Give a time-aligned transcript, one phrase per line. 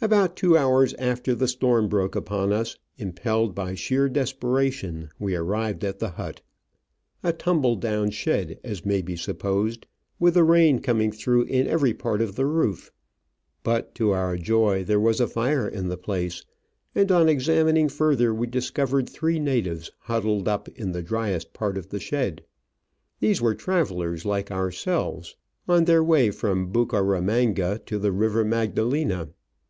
[0.00, 5.84] About two hours after the storm broke upon us, impelled by sheer desperation, we arrived
[5.84, 6.40] at the hut—
[7.22, 9.86] a tumble down shed, as may be supposed,
[10.18, 12.90] with the rain coming through in every part of the roof;
[13.62, 15.68] but, to our joy, Digitized by VjOOQIC 74 Travels and Adventures there was a fire
[15.68, 16.44] in the place,
[16.94, 21.88] and, on examining further, we discovered three natives huddled up in the driest part of
[21.88, 22.42] the shed.
[23.20, 25.36] These were travellers like ourselves,
[25.68, 29.30] on their way from Bucaramanga to the River Magdalena.